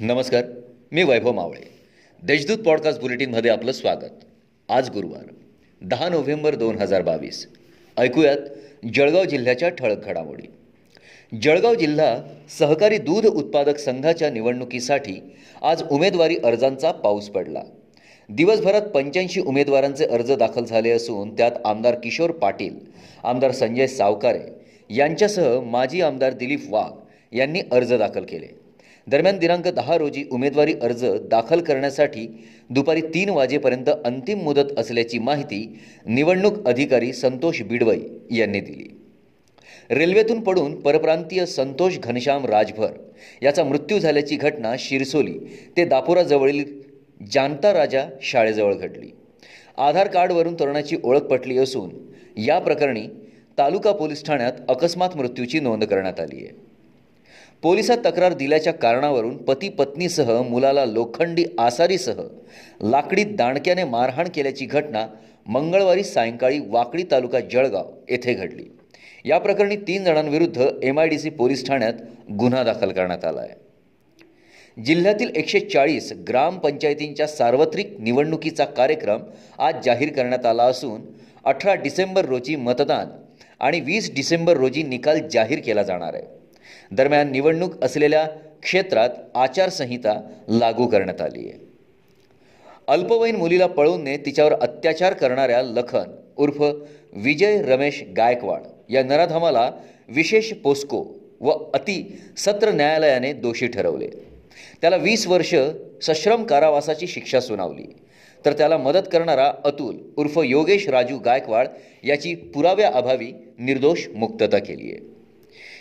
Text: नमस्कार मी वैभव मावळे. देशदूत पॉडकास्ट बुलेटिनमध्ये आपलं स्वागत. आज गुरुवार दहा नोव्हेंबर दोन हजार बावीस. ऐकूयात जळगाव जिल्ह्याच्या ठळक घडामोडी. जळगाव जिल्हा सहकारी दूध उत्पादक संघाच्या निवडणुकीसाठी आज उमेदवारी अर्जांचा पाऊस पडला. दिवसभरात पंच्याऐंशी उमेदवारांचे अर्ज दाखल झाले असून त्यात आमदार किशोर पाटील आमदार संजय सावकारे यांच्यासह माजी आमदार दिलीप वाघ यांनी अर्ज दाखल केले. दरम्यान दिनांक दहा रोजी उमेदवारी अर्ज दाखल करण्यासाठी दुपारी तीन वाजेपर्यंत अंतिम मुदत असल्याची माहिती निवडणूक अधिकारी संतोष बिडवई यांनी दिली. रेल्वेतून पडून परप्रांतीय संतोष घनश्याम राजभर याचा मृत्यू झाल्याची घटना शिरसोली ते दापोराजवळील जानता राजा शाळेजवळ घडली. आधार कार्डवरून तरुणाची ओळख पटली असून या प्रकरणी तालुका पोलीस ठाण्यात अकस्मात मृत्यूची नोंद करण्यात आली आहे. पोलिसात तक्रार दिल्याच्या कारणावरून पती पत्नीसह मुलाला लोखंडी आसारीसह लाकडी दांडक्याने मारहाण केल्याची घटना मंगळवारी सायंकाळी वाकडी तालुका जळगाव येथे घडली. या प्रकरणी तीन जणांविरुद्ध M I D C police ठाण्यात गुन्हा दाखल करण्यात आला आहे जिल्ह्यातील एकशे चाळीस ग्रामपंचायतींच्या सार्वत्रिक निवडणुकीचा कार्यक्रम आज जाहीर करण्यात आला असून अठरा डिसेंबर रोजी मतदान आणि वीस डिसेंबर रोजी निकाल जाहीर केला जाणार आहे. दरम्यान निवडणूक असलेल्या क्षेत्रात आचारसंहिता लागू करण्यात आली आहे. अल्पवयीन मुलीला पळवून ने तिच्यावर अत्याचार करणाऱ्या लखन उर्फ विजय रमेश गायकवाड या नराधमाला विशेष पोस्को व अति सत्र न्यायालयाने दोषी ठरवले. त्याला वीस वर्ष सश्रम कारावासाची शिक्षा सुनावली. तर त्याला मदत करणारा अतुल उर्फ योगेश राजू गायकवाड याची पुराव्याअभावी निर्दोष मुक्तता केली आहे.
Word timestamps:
नमस्कार 0.00 0.44
मी 0.92 1.02
वैभव 1.02 1.32
मावळे. 1.32 1.70
देशदूत 2.22 2.58
पॉडकास्ट 2.58 3.00
बुलेटिनमध्ये 3.00 3.50
आपलं 3.50 3.72
स्वागत. 3.72 4.24
आज 4.68 4.90
गुरुवार 4.90 5.22
दहा 5.82 6.08
नोव्हेंबर 6.08 6.54
दोन 6.54 6.78
हजार 6.78 7.02
बावीस. 7.02 7.48
ऐकूयात 7.96 8.36
जळगाव 8.94 9.24
जिल्ह्याच्या 9.24 9.68
ठळक 9.68 10.04
घडामोडी. 10.04 10.46
जळगाव 11.42 11.74
जिल्हा 11.74 12.22
सहकारी 12.58 12.98
दूध 12.98 13.26
उत्पादक 13.26 13.78
संघाच्या 13.78 14.30
निवडणुकीसाठी 14.30 15.16
आज 15.62 15.82
उमेदवारी 15.90 16.36
अर्जांचा 16.44 16.92
पाऊस 16.92 17.28
पडला. 17.28 17.62
दिवसभरात 18.28 18.82
पंच्याऐंशी 18.82 19.40
उमेदवारांचे 19.40 20.04
अर्ज 20.04 20.32
दाखल 20.32 20.64
झाले 20.64 20.90
असून 20.90 21.36
त्यात 21.36 21.52
आमदार 21.64 21.94
किशोर 21.94 22.30
पाटील 22.30 22.76
आमदार 23.24 23.50
संजय 23.50 23.86
सावकारे 23.86 24.40
यांच्यासह 24.90 25.60
माजी 25.60 26.00
आमदार 26.00 26.32
दिलीप 26.32 26.60
वाघ 26.68 26.92
यांनी 27.36 27.60
अर्ज 27.72 27.94
दाखल 27.94 28.24
केले. 28.24 28.67
दरम्यान 29.10 29.38
दिनांक 29.38 29.66
दहा 29.68 29.96
रोजी 29.98 30.24
उमेदवारी 30.32 30.72
अर्ज 30.82 31.04
दाखल 31.30 31.60
करण्यासाठी 31.60 32.26
दुपारी 32.70 33.00
तीन 33.14 33.28
वाजेपर्यंत 33.28 33.88
अंतिम 34.04 34.38
मुदत 34.38 34.78
असल्याची 34.78 35.18
माहिती 35.18 35.60
निवडणूक 36.06 36.66
अधिकारी 36.68 37.12
संतोष 37.12 37.62
बिडवई 37.62 38.00
यांनी 38.30 38.60
दिली. 38.60 38.88
रेल्वेतून 39.90 40.40
पडून 40.40 40.74
परप्रांतीय 40.80 41.44
संतोष 41.46 41.98
घनश्याम 41.98 42.46
राजभर 42.46 42.92
याचा 43.42 43.64
मृत्यू 43.64 43.98
झाल्याची 43.98 44.36
घटना 44.36 44.74
शिरसोली 44.78 45.38
ते 45.76 45.84
दापोराजवळील 45.84 46.64
जानता 47.32 47.72
राजा 47.72 48.04
शाळेजवळ 48.22 48.74
घडली. 48.74 49.10
आधार 49.78 50.08
कार्डवरून 50.08 50.54
तरुणाची 50.54 50.96
ओळख 51.02 51.22
पटली 51.22 51.58
असून 51.58 51.90
या 52.40 52.58
प्रकरणी 52.58 53.06
तालुका 53.58 53.92
पोलीस 53.92 54.24
ठाण्यात 54.24 54.52
अकस्मात 54.68 55.16
मृत्यूची 55.16 55.60
नोंद 55.60 55.84
करण्यात 55.84 56.20
आली 56.20 56.36
आहे. 56.36 56.67
पोलिसात 57.62 57.98
तक्रार 58.04 58.32
दिल्याच्या 58.32 58.72
कारणावरून 58.72 59.36
पती 59.36 59.68
पत्नीसह 59.68 60.40
मुलाला 60.42 60.84
लोखंडी 60.84 61.44
आसारीसह 61.58 62.22
लाकडी 62.82 63.24
दांडक्याने 63.24 63.84
मारहाण 63.84 64.28
केल्याची 64.34 64.66
घटना 64.66 65.06
मंगळवारी 65.46 66.04
सायंकाळी 66.04 66.58
वाकडी 66.68 67.02
तालुका 67.10 67.40
जळगाव 67.52 67.90
येथे 68.08 68.34
घडली. 68.34 68.64
या 69.24 69.38
प्रकरणी 69.38 69.76
तीन 69.76 70.04
जणांविरुद्ध 70.04 70.68
M 70.82 70.98
I 71.00 71.08
D 71.08 71.18
C 71.18 71.30
police 71.30 71.66
ठाण्यात 71.66 71.94
गुन्हा 72.38 72.62
दाखल 72.64 72.92
करण्यात 72.92 73.24
आला 73.24 73.40
आहे 73.40 74.82
जिल्ह्यातील 74.84 75.30
एकशे 75.36 75.60
चाळीस 75.60 76.12
ग्रामपंचायतींच्या 76.28 77.26
सार्वत्रिक 77.26 77.94
निवडणुकीचा 78.00 78.64
कार्यक्रम 78.64 79.22
आज 79.58 79.84
जाहीर 79.84 80.12
करण्यात 80.12 80.46
आला 80.46 80.64
असून 80.64 81.00
अठरा 81.44 81.74
डिसेंबर 81.74 82.24
रोजी 82.24 82.56
मतदान 82.56 83.08
आणि 83.60 83.80
वीस 83.80 84.14
डिसेंबर 84.14 84.56
रोजी 84.56 84.82
निकाल 84.82 85.18
जाहीर 85.32 85.60
केला 85.60 85.82
जाणार 85.82 86.14
आहे. 86.14 86.37
दरम्यान 86.92 87.30
निवडणूक 87.32 87.84
असलेल्या 87.84 88.26
क्षेत्रात 88.62 89.10
आचारसंहिता 89.34 90.20
लागू 90.48 90.86
करण्यात 90.86 91.20
आली 91.20 91.48
आहे. 91.48 91.68
अल्पवयीन 92.88 93.36
मुलीला 93.36 93.66
पळवून 93.66 94.04
ने 94.04 94.16
तिच्यावर 94.16 94.52
अत्याचार 94.52 95.12
करणाऱ्या 95.12 95.62
लखन 95.62 96.10
उर्फ 96.36 96.62
विजय 97.12 97.62
रमेश 97.62 98.04
गायकवाड 98.16 98.62
या 98.88 99.04
नराधमाला 99.04 99.70
विशेष 100.08 100.52
पोस्को 100.52 101.04
व 101.40 101.50
अति 101.50 102.18
सत्र 102.36 102.72
न्यायालयाने 102.72 103.32
दोषी 103.32 103.66
ठरवले. 103.66 104.08
त्याला 104.80 104.96
वीस 104.96 105.26
वर्ष 105.26 105.54
सश्रम 106.02 106.44
कारावासाची 106.44 107.06
शिक्षा 107.06 107.40
सुनावली. 107.40 107.92
तर 108.46 108.52
त्याला 108.52 108.76
मदत 108.76 109.08
करणारा 109.12 109.52
अतुल 109.64 109.96
उर्फ 110.16 110.38
योगेश 110.44 110.88
राजू 110.88 111.18
गायकवाड 111.18 111.68
याची 112.04 112.34
पुराव्याअभावी 112.34 113.32
निर्दोष 113.58 114.08
मुक्तता 114.16 114.58
केली 114.58 114.92
आहे. 114.92 115.17